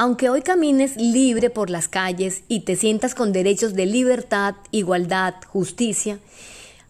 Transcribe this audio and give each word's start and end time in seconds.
Aunque 0.00 0.30
hoy 0.30 0.42
camines 0.42 0.96
libre 0.96 1.50
por 1.50 1.70
las 1.70 1.88
calles 1.88 2.44
y 2.46 2.60
te 2.60 2.76
sientas 2.76 3.16
con 3.16 3.32
derechos 3.32 3.74
de 3.74 3.84
libertad, 3.84 4.54
igualdad, 4.70 5.34
justicia, 5.48 6.20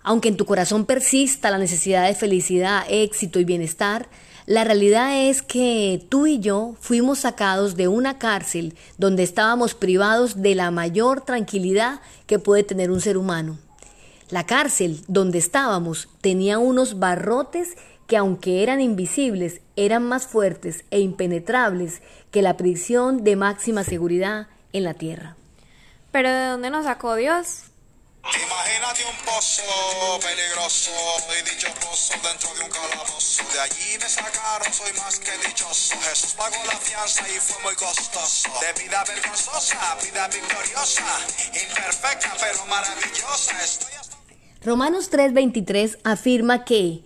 aunque 0.02 0.28
en 0.28 0.36
tu 0.36 0.44
corazón 0.44 0.84
persista 0.84 1.50
la 1.50 1.56
necesidad 1.56 2.06
de 2.06 2.14
felicidad, 2.14 2.84
éxito 2.90 3.40
y 3.40 3.46
bienestar, 3.46 4.10
la 4.44 4.62
realidad 4.62 5.26
es 5.26 5.40
que 5.40 6.04
tú 6.10 6.26
y 6.26 6.38
yo 6.40 6.74
fuimos 6.80 7.20
sacados 7.20 7.76
de 7.76 7.88
una 7.88 8.18
cárcel 8.18 8.74
donde 8.98 9.22
estábamos 9.22 9.72
privados 9.72 10.42
de 10.42 10.54
la 10.54 10.70
mayor 10.70 11.22
tranquilidad 11.22 12.02
que 12.26 12.38
puede 12.38 12.62
tener 12.62 12.90
un 12.90 13.00
ser 13.00 13.16
humano. 13.16 13.58
La 14.28 14.44
cárcel 14.44 15.00
donde 15.08 15.38
estábamos 15.38 16.10
tenía 16.20 16.58
unos 16.58 16.98
barrotes 16.98 17.70
que 18.08 18.16
aunque 18.16 18.62
eran 18.62 18.80
invisibles, 18.80 19.60
eran 19.76 20.02
más 20.02 20.26
fuertes 20.26 20.84
e 20.90 20.98
impenetrables 20.98 22.00
que 22.32 22.42
la 22.42 22.56
prisión 22.56 23.22
de 23.22 23.36
máxima 23.36 23.84
seguridad 23.84 24.48
en 24.72 24.84
la 24.84 24.94
tierra. 24.94 25.36
Pero 26.10 26.30
¿de 26.30 26.46
dónde 26.46 26.70
nos 26.70 26.86
sacó 26.86 27.14
Dios? 27.14 27.64
Imagínate 28.24 29.04
un 29.04 29.24
pozo 29.24 29.62
peligroso 30.20 30.90
y 31.38 31.50
dichoso 31.50 32.14
dentro 32.22 32.54
de 32.54 32.64
un 32.64 32.70
calabozo. 32.70 33.42
De 33.52 33.60
allí 33.60 33.98
me 34.00 34.08
sacaron, 34.08 34.72
soy 34.72 34.92
más 34.94 35.18
que 35.18 35.32
dichoso. 35.46 35.94
Jesús 36.00 36.32
pagó 36.32 36.56
la 36.66 36.78
fianza 36.78 37.28
y 37.28 37.38
fue 37.38 37.62
muy 37.62 37.74
costoso. 37.74 38.48
De 38.60 38.82
vida 38.82 39.04
vergonzosa, 39.04 39.96
vida 40.02 40.28
victoriosa, 40.28 41.04
imperfecta 41.52 42.34
pero 42.40 42.66
maravillosa. 42.66 43.62
Estoy 43.62 43.92
hasta... 44.00 44.16
Romanos 44.64 45.10
3:23 45.10 45.98
afirma 46.04 46.64
que 46.64 47.02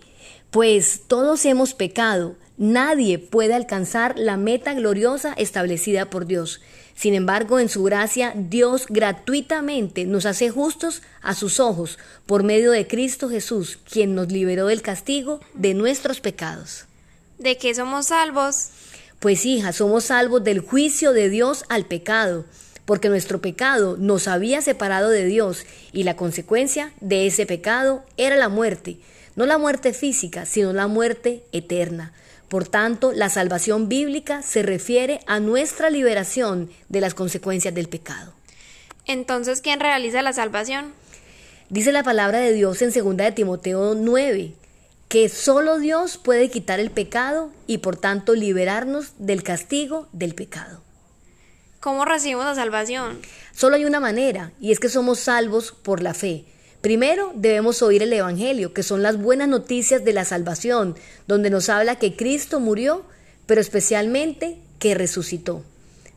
pues 0.53 1.01
todos 1.07 1.45
hemos 1.45 1.73
pecado, 1.73 2.35
nadie 2.57 3.17
puede 3.17 3.55
alcanzar 3.55 4.19
la 4.19 4.37
meta 4.37 4.75
gloriosa 4.75 5.33
establecida 5.33 6.11
por 6.11 6.27
Dios. 6.27 6.61
Sin 6.95 7.15
embargo, 7.15 7.59
en 7.59 7.69
su 7.69 7.81
gracia, 7.81 8.33
Dios 8.35 8.85
gratuitamente 8.87 10.05
nos 10.05 10.27
hace 10.27 10.51
justos 10.51 11.01
a 11.23 11.33
sus 11.33 11.59
ojos 11.59 11.97
por 12.27 12.43
medio 12.43 12.69
de 12.69 12.85
Cristo 12.85 13.29
Jesús, 13.29 13.79
quien 13.91 14.13
nos 14.13 14.31
liberó 14.31 14.67
del 14.67 14.83
castigo 14.83 15.39
de 15.55 15.73
nuestros 15.73 16.21
pecados. 16.21 16.85
¿De 17.39 17.57
qué 17.57 17.73
somos 17.73 18.05
salvos? 18.05 18.69
Pues 19.19 19.47
hija, 19.47 19.73
somos 19.73 20.03
salvos 20.03 20.43
del 20.43 20.59
juicio 20.59 21.13
de 21.13 21.29
Dios 21.29 21.65
al 21.67 21.87
pecado, 21.87 22.45
porque 22.85 23.09
nuestro 23.09 23.41
pecado 23.41 23.97
nos 23.97 24.27
había 24.27 24.61
separado 24.61 25.09
de 25.09 25.25
Dios 25.25 25.65
y 25.93 26.03
la 26.03 26.15
consecuencia 26.15 26.93
de 27.01 27.25
ese 27.25 27.47
pecado 27.47 28.05
era 28.17 28.35
la 28.35 28.49
muerte. 28.49 28.99
No 29.35 29.45
la 29.45 29.57
muerte 29.57 29.93
física, 29.93 30.45
sino 30.45 30.73
la 30.73 30.87
muerte 30.87 31.43
eterna. 31.51 32.13
Por 32.49 32.67
tanto, 32.67 33.13
la 33.13 33.29
salvación 33.29 33.89
bíblica 33.89 34.41
se 34.43 34.61
refiere 34.61 35.21
a 35.25 35.39
nuestra 35.39 35.89
liberación 35.89 36.69
de 36.89 37.01
las 37.01 37.15
consecuencias 37.15 37.73
del 37.73 37.89
pecado. 37.89 38.33
Entonces, 39.05 39.61
¿quién 39.61 39.79
realiza 39.79 40.21
la 40.21 40.33
salvación? 40.33 40.93
Dice 41.69 41.91
la 41.91 42.03
palabra 42.03 42.39
de 42.39 42.53
Dios 42.53 42.81
en 42.81 42.93
2 42.93 43.17
de 43.17 43.31
Timoteo 43.31 43.95
9, 43.95 44.53
que 45.09 45.29
solo 45.29 45.79
Dios 45.79 46.17
puede 46.17 46.49
quitar 46.49 46.79
el 46.79 46.91
pecado 46.91 47.51
y 47.65 47.79
por 47.79 47.97
tanto 47.97 48.35
liberarnos 48.35 49.13
del 49.17 49.41
castigo 49.41 50.07
del 50.11 50.35
pecado. 50.35 50.81
¿Cómo 51.79 52.05
recibimos 52.05 52.45
la 52.45 52.55
salvación? 52.55 53.19
Solo 53.51 53.75
hay 53.75 53.85
una 53.85 53.99
manera, 53.99 54.51
y 54.61 54.71
es 54.71 54.79
que 54.79 54.87
somos 54.87 55.19
salvos 55.19 55.71
por 55.71 56.01
la 56.01 56.13
fe. 56.13 56.45
Primero 56.83 57.31
debemos 57.33 57.81
oír 57.81 58.03
el 58.03 58.11
Evangelio, 58.11 58.73
que 58.73 58.83
son 58.83 59.03
las 59.03 59.15
buenas 59.15 59.47
noticias 59.47 60.03
de 60.03 60.11
la 60.11 60.25
salvación, 60.25 60.97
donde 61.27 61.49
nos 61.49 61.69
habla 61.69 61.95
que 61.95 62.17
Cristo 62.17 62.59
murió, 62.59 63.05
pero 63.45 63.61
especialmente 63.61 64.57
que 64.79 64.93
resucitó. 64.93 65.63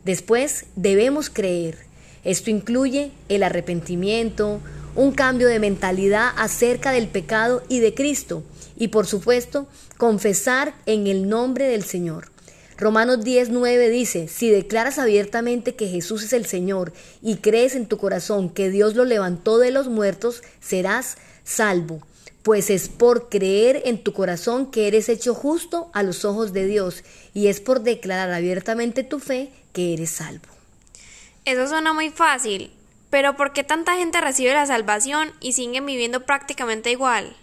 Después 0.05 0.65
debemos 0.75 1.31
creer. 1.31 1.79
Esto 2.25 2.51
incluye 2.51 3.13
el 3.29 3.45
arrepentimiento, 3.45 4.59
un 4.97 5.13
cambio 5.13 5.47
de 5.47 5.61
mentalidad 5.61 6.31
acerca 6.37 6.91
del 6.91 7.07
pecado 7.07 7.63
y 7.69 7.79
de 7.79 7.95
Cristo, 7.95 8.43
y 8.77 8.89
por 8.89 9.07
supuesto, 9.07 9.69
confesar 9.99 10.75
en 10.87 11.07
el 11.07 11.29
nombre 11.29 11.69
del 11.69 11.85
Señor. 11.85 12.33
Romanos 12.79 13.21
10:9 13.21 13.89
dice, 13.89 14.29
si 14.29 14.51
declaras 14.51 14.99
abiertamente 14.99 15.75
que 15.75 15.89
Jesús 15.89 16.23
es 16.23 16.33
el 16.35 16.45
Señor 16.45 16.93
y 17.23 17.37
crees 17.37 17.75
en 17.75 17.87
tu 17.87 17.97
corazón 17.97 18.51
que 18.51 18.69
Dios 18.69 18.95
lo 18.95 19.05
levantó 19.05 19.59
de 19.59 19.71
los 19.71 19.89
muertos, 19.89 20.43
serás 20.61 21.17
salvo. 21.43 22.03
Pues 22.43 22.69
es 22.69 22.89
por 22.89 23.29
creer 23.29 23.83
en 23.87 24.03
tu 24.03 24.13
corazón 24.13 24.71
que 24.71 24.87
eres 24.89 25.09
hecho 25.09 25.35
justo 25.35 25.91
a 25.95 26.03
los 26.03 26.25
ojos 26.25 26.53
de 26.53 26.67
Dios 26.67 27.03
y 27.33 27.47
es 27.47 27.61
por 27.61 27.81
declarar 27.81 28.31
abiertamente 28.31 29.05
tu 29.05 29.21
fe 29.21 29.51
que 29.73 29.95
eres 29.95 30.11
salvo. 30.11 30.47
Eso 31.47 31.67
suena 31.67 31.95
muy 31.95 32.11
fácil, 32.11 32.71
pero 33.09 33.37
¿por 33.37 33.53
qué 33.53 33.65
tanta 33.65 33.97
gente 33.97 34.21
recibe 34.21 34.53
la 34.53 34.67
salvación 34.67 35.33
y 35.41 35.55
siguen 35.55 35.87
viviendo 35.87 36.27
prácticamente 36.27 36.91
igual? 36.91 37.35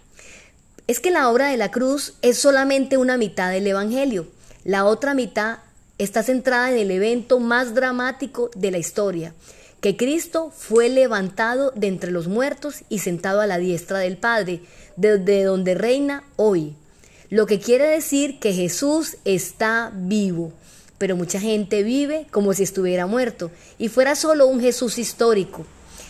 Es 0.86 1.00
que 1.00 1.10
la 1.10 1.28
obra 1.28 1.48
de 1.48 1.56
la 1.56 1.70
cruz 1.70 2.14
es 2.22 2.38
solamente 2.38 2.98
una 2.98 3.16
mitad 3.16 3.50
del 3.50 3.66
Evangelio. 3.66 4.28
La 4.64 4.86
otra 4.86 5.12
mitad 5.12 5.58
está 5.98 6.22
centrada 6.22 6.70
en 6.70 6.78
el 6.78 6.90
evento 6.90 7.38
más 7.38 7.74
dramático 7.74 8.50
de 8.56 8.70
la 8.70 8.78
historia, 8.78 9.34
que 9.82 9.94
Cristo 9.94 10.50
fue 10.56 10.88
levantado 10.88 11.70
de 11.72 11.88
entre 11.88 12.10
los 12.10 12.28
muertos 12.28 12.76
y 12.88 13.00
sentado 13.00 13.42
a 13.42 13.46
la 13.46 13.58
diestra 13.58 13.98
del 13.98 14.16
Padre, 14.16 14.62
desde 14.96 15.44
donde 15.44 15.74
reina 15.74 16.24
hoy. 16.36 16.74
Lo 17.28 17.44
que 17.44 17.60
quiere 17.60 17.86
decir 17.86 18.38
que 18.38 18.54
Jesús 18.54 19.18
está 19.26 19.92
vivo, 19.94 20.50
pero 20.96 21.14
mucha 21.14 21.40
gente 21.40 21.82
vive 21.82 22.26
como 22.30 22.54
si 22.54 22.62
estuviera 22.62 23.06
muerto 23.06 23.50
y 23.76 23.88
fuera 23.88 24.14
solo 24.14 24.46
un 24.46 24.62
Jesús 24.62 24.96
histórico. 24.96 25.66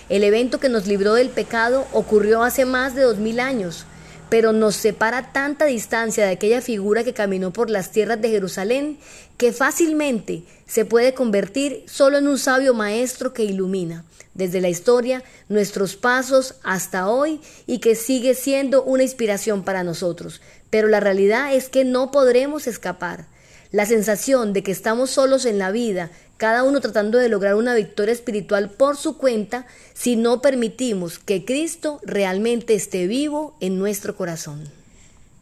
El 0.09 0.22
evento 0.22 0.60
que 0.60 0.69
nos 0.69 0.87
libró 0.87 1.14
del 1.14 1.31
pecado 1.31 1.88
ocurrió 1.93 2.44
hace 2.44 2.66
más 2.66 2.94
de 2.94 3.03
dos 3.03 3.19
mil 3.19 3.41
años 3.41 3.84
pero 4.34 4.52
nos 4.52 4.74
separa 4.74 5.30
tanta 5.32 5.64
distancia 5.66 6.26
de 6.26 6.32
aquella 6.32 6.60
figura 6.60 7.04
que 7.04 7.14
caminó 7.14 7.52
por 7.52 7.70
las 7.70 7.92
tierras 7.92 8.20
de 8.20 8.30
Jerusalén 8.30 8.98
que 9.36 9.52
fácilmente 9.52 10.42
se 10.66 10.84
puede 10.84 11.14
convertir 11.14 11.84
solo 11.86 12.18
en 12.18 12.26
un 12.26 12.36
sabio 12.36 12.74
maestro 12.74 13.32
que 13.32 13.44
ilumina 13.44 14.04
desde 14.34 14.60
la 14.60 14.68
historia 14.68 15.22
nuestros 15.48 15.94
pasos 15.94 16.56
hasta 16.64 17.08
hoy 17.08 17.40
y 17.68 17.78
que 17.78 17.94
sigue 17.94 18.34
siendo 18.34 18.82
una 18.82 19.04
inspiración 19.04 19.62
para 19.62 19.84
nosotros. 19.84 20.40
Pero 20.68 20.88
la 20.88 20.98
realidad 20.98 21.54
es 21.54 21.68
que 21.68 21.84
no 21.84 22.10
podremos 22.10 22.66
escapar. 22.66 23.26
La 23.74 23.86
sensación 23.86 24.52
de 24.52 24.62
que 24.62 24.70
estamos 24.70 25.10
solos 25.10 25.44
en 25.44 25.58
la 25.58 25.72
vida, 25.72 26.12
cada 26.36 26.62
uno 26.62 26.80
tratando 26.80 27.18
de 27.18 27.28
lograr 27.28 27.56
una 27.56 27.74
victoria 27.74 28.12
espiritual 28.12 28.70
por 28.70 28.96
su 28.96 29.18
cuenta, 29.18 29.66
si 29.94 30.14
no 30.14 30.40
permitimos 30.40 31.18
que 31.18 31.44
Cristo 31.44 31.98
realmente 32.04 32.74
esté 32.74 33.08
vivo 33.08 33.56
en 33.58 33.76
nuestro 33.76 34.14
corazón. 34.14 34.62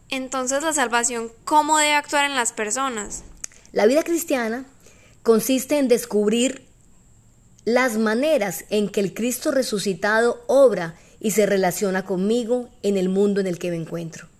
Entonces 0.09 0.63
la 0.63 0.73
salvación, 0.73 1.31
¿cómo 1.45 1.77
debe 1.77 1.93
actuar 1.93 2.25
en 2.25 2.33
las 2.33 2.53
personas? 2.53 3.21
La 3.71 3.85
vida 3.85 4.01
cristiana 4.01 4.65
consiste 5.21 5.77
en 5.77 5.87
descubrir 5.87 6.65
las 7.65 7.99
maneras 7.99 8.65
en 8.71 8.89
que 8.89 9.01
el 9.01 9.13
Cristo 9.13 9.51
resucitado 9.51 10.43
obra 10.47 10.95
y 11.19 11.29
se 11.31 11.45
relaciona 11.45 12.03
conmigo 12.03 12.67
en 12.81 12.97
el 12.97 13.09
mundo 13.09 13.41
en 13.41 13.45
el 13.45 13.59
que 13.59 13.69
me 13.69 13.77
encuentro. 13.77 14.32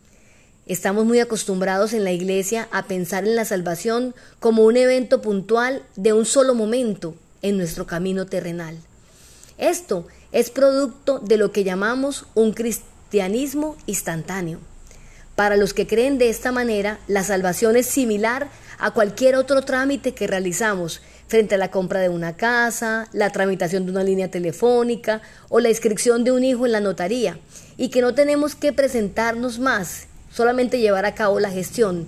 Estamos 0.65 1.03
muy 1.03 1.19
acostumbrados 1.19 1.91
en 1.91 2.05
la 2.05 2.13
iglesia 2.13 2.69
a 2.71 2.87
pensar 2.87 3.25
en 3.27 3.35
la 3.35 3.43
salvación 3.43 4.15
como 4.39 4.63
un 4.63 4.77
evento 4.77 5.21
puntual 5.21 5.83
de 5.97 6.13
un 6.13 6.25
solo 6.25 6.55
momento 6.55 7.15
en 7.41 7.57
nuestro 7.57 7.85
camino 7.85 8.27
terrenal. 8.27 8.77
Esto 9.57 10.07
es 10.31 10.49
producto 10.49 11.19
de 11.19 11.35
lo 11.35 11.51
que 11.51 11.65
llamamos 11.65 12.27
un 12.33 12.53
cristianismo 12.53 13.75
instantáneo. 13.87 14.59
Para 15.35 15.57
los 15.57 15.73
que 15.73 15.85
creen 15.85 16.17
de 16.17 16.29
esta 16.29 16.53
manera, 16.53 16.97
la 17.07 17.25
salvación 17.25 17.75
es 17.75 17.87
similar 17.87 18.47
a 18.77 18.91
cualquier 18.91 19.35
otro 19.35 19.63
trámite 19.63 20.13
que 20.13 20.27
realizamos 20.27 21.01
frente 21.27 21.55
a 21.55 21.57
la 21.57 21.71
compra 21.71 21.99
de 21.99 22.07
una 22.07 22.37
casa, 22.37 23.09
la 23.11 23.31
tramitación 23.31 23.85
de 23.85 23.91
una 23.91 24.03
línea 24.03 24.31
telefónica 24.31 25.21
o 25.49 25.59
la 25.59 25.69
inscripción 25.69 26.23
de 26.23 26.31
un 26.31 26.45
hijo 26.45 26.65
en 26.65 26.71
la 26.71 26.79
notaría, 26.79 27.37
y 27.75 27.89
que 27.89 28.01
no 28.01 28.13
tenemos 28.13 28.55
que 28.55 28.71
presentarnos 28.71 29.59
más 29.59 30.07
solamente 30.33 30.79
llevar 30.79 31.05
a 31.05 31.15
cabo 31.15 31.39
la 31.39 31.51
gestión. 31.51 32.07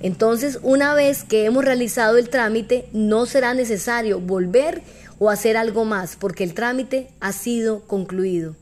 Entonces, 0.00 0.58
una 0.62 0.94
vez 0.94 1.22
que 1.22 1.44
hemos 1.44 1.64
realizado 1.64 2.18
el 2.18 2.28
trámite, 2.28 2.86
no 2.92 3.24
será 3.26 3.54
necesario 3.54 4.18
volver 4.18 4.82
o 5.18 5.30
hacer 5.30 5.56
algo 5.56 5.84
más, 5.84 6.16
porque 6.16 6.42
el 6.42 6.54
trámite 6.54 7.08
ha 7.20 7.32
sido 7.32 7.82
concluido. 7.86 8.56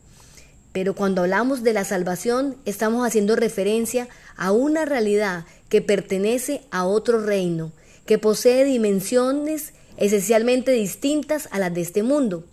Pero 0.72 0.94
cuando 0.94 1.22
hablamos 1.22 1.62
de 1.62 1.72
la 1.72 1.84
salvación, 1.84 2.56
estamos 2.66 3.06
haciendo 3.06 3.36
referencia 3.36 4.08
a 4.36 4.52
una 4.52 4.84
realidad 4.84 5.46
que 5.70 5.80
pertenece 5.80 6.60
a 6.70 6.84
otro 6.84 7.24
reino, 7.24 7.72
que 8.04 8.18
posee 8.18 8.64
dimensiones 8.64 9.72
esencialmente 9.96 10.72
distintas 10.72 11.48
a 11.52 11.58
las 11.58 11.72
de 11.72 11.80
este 11.80 12.02
mundo. 12.02 12.44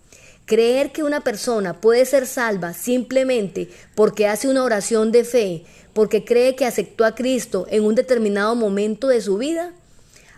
Creer 0.48 0.94
que 0.94 1.04
una 1.04 1.20
persona 1.20 1.82
puede 1.82 2.06
ser 2.06 2.26
salva 2.26 2.74
simplemente 2.74 3.70
porque 3.96 4.28
hace 4.28 4.48
una 4.48 4.64
oración 4.64 5.12
de 5.12 5.26
fe, 5.26 5.66
porque 5.92 6.24
cree 6.24 6.56
que 6.56 6.66
aceptó 6.66 7.04
a 7.04 7.16
Cristo 7.16 7.68
en 7.70 7.84
un 7.84 7.96
determinado 7.96 8.56
momento 8.56 9.10
de 9.10 9.20
su 9.20 9.38
vida, 9.38 9.74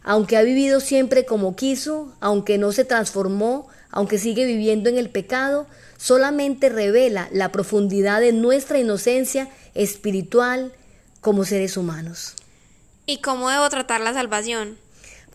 aunque 0.02 0.36
ha 0.36 0.42
vivido 0.42 0.80
siempre 0.80 1.26
como 1.26 1.56
quiso, 1.56 2.12
aunque 2.22 2.58
no 2.58 2.72
se 2.72 2.86
transformó, 2.86 3.68
aunque 3.92 4.18
sigue 4.18 4.48
viviendo 4.48 4.90
en 4.90 4.98
el 4.98 5.12
pecado, 5.12 5.68
solamente 5.98 6.70
revela 6.70 7.30
la 7.32 7.52
profundidad 7.52 8.20
de 8.20 8.34
nuestra 8.34 8.80
inocencia 8.80 9.48
espiritual 9.76 10.74
como 11.22 11.46
seres 11.46 11.78
humanos. 11.78 12.34
¿Y 13.06 13.22
cómo 13.22 13.52
debo 13.52 13.70
tratar 13.70 14.02
la 14.02 14.14
salvación? 14.14 14.80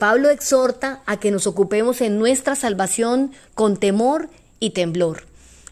Pablo 0.01 0.31
exhorta 0.31 1.01
a 1.07 1.21
que 1.21 1.31
nos 1.31 1.47
ocupemos 1.47 2.01
en 2.01 2.19
nuestra 2.19 2.57
salvación 2.57 3.31
con 3.55 3.77
temor 3.77 4.31
y 4.61 4.71
temblor. 4.71 5.25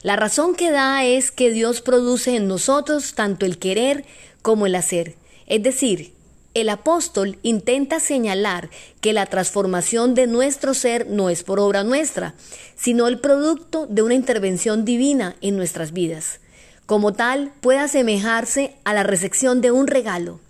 La 0.03 0.17
razón 0.17 0.55
que 0.55 0.71
da 0.71 1.05
es 1.05 1.31
que 1.31 1.51
Dios 1.51 1.81
produce 1.81 2.37
en 2.37 2.49
nosotros 2.49 3.15
tanto 3.15 3.47
el 3.47 3.59
querer 3.59 4.05
como 4.43 4.67
el 4.67 4.75
hacer. 4.75 5.15
Es 5.47 5.63
decir, 5.63 6.13
el 6.55 6.69
apóstol 6.69 7.39
intenta 7.43 7.99
señalar 7.99 8.69
que 9.01 9.13
la 9.13 9.27
transformación 9.27 10.15
de 10.15 10.27
nuestro 10.27 10.75
ser 10.75 11.07
no 11.09 11.31
es 11.31 11.45
por 11.45 11.61
obra 11.61 11.83
nuestra, 11.83 12.35
sino 12.77 13.09
el 13.09 13.21
producto 13.21 13.87
de 13.87 14.03
una 14.03 14.15
intervención 14.15 14.85
divina 14.85 15.37
en 15.41 15.57
nuestras 15.57 15.93
vidas. 15.93 16.41
Como 16.85 17.13
tal, 17.13 17.53
puede 17.61 17.79
asemejarse 17.79 18.75
a 18.85 18.93
la 18.93 19.03
recepción 19.03 19.61
de 19.61 19.71
un 19.71 19.87
regalo. 19.87 20.41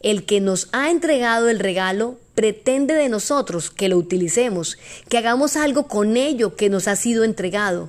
El 0.00 0.24
que 0.24 0.40
nos 0.40 0.68
ha 0.72 0.90
entregado 0.90 1.48
el 1.48 1.58
regalo 1.58 2.18
pretende 2.34 2.94
de 2.94 3.08
nosotros 3.08 3.70
que 3.70 3.88
lo 3.88 3.96
utilicemos, 3.96 4.76
que 5.08 5.18
hagamos 5.18 5.56
algo 5.56 5.88
con 5.88 6.16
ello 6.16 6.54
que 6.54 6.68
nos 6.68 6.86
ha 6.86 6.96
sido 6.96 7.24
entregado. 7.24 7.88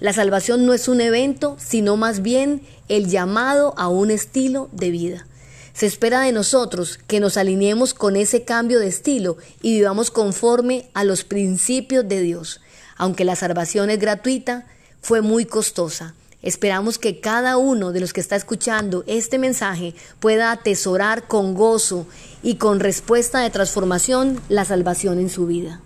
La 0.00 0.12
salvación 0.12 0.66
no 0.66 0.72
es 0.72 0.88
un 0.88 1.00
evento, 1.00 1.56
sino 1.60 1.96
más 1.96 2.22
bien 2.22 2.62
el 2.88 3.08
llamado 3.08 3.74
a 3.76 3.88
un 3.88 4.10
estilo 4.10 4.68
de 4.72 4.90
vida. 4.90 5.26
Se 5.74 5.86
espera 5.86 6.20
de 6.20 6.32
nosotros 6.32 6.98
que 7.06 7.20
nos 7.20 7.36
alineemos 7.36 7.94
con 7.94 8.16
ese 8.16 8.44
cambio 8.44 8.80
de 8.80 8.88
estilo 8.88 9.36
y 9.62 9.74
vivamos 9.74 10.10
conforme 10.10 10.90
a 10.94 11.04
los 11.04 11.24
principios 11.24 12.08
de 12.08 12.20
Dios. 12.20 12.60
Aunque 12.96 13.24
la 13.24 13.36
salvación 13.36 13.90
es 13.90 13.98
gratuita, 13.98 14.66
fue 15.00 15.20
muy 15.20 15.46
costosa. 15.46 16.14
Esperamos 16.42 16.98
que 16.98 17.20
cada 17.20 17.56
uno 17.56 17.92
de 17.92 18.00
los 18.00 18.12
que 18.12 18.20
está 18.20 18.36
escuchando 18.36 19.04
este 19.06 19.38
mensaje 19.38 19.94
pueda 20.20 20.50
atesorar 20.50 21.28
con 21.28 21.54
gozo 21.54 22.06
y 22.42 22.56
con 22.56 22.80
respuesta 22.80 23.40
de 23.40 23.50
transformación 23.50 24.40
la 24.48 24.64
salvación 24.64 25.20
en 25.20 25.30
su 25.30 25.46
vida. 25.46 25.80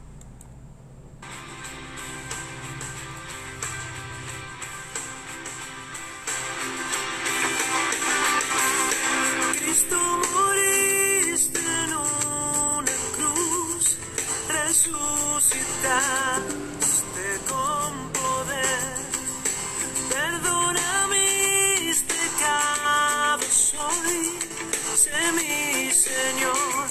mi 25.35 25.91
Señor 25.91 26.88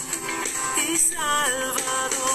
y 0.78 0.98
Salvador. 0.98 2.35